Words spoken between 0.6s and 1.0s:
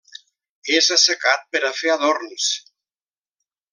És